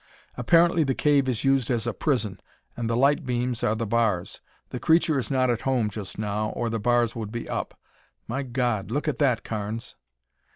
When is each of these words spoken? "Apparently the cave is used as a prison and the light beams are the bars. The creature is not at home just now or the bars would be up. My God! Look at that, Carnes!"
"Apparently 0.35 0.83
the 0.83 0.95
cave 0.95 1.29
is 1.29 1.43
used 1.43 1.69
as 1.69 1.85
a 1.85 1.93
prison 1.93 2.39
and 2.75 2.89
the 2.89 2.97
light 2.97 3.23
beams 3.23 3.63
are 3.63 3.75
the 3.75 3.85
bars. 3.85 4.41
The 4.71 4.79
creature 4.79 5.19
is 5.19 5.29
not 5.29 5.51
at 5.51 5.61
home 5.61 5.89
just 5.91 6.17
now 6.17 6.49
or 6.49 6.71
the 6.71 6.79
bars 6.79 7.15
would 7.15 7.31
be 7.31 7.47
up. 7.47 7.79
My 8.27 8.41
God! 8.41 8.89
Look 8.89 9.07
at 9.07 9.19
that, 9.19 9.43
Carnes!" 9.43 9.95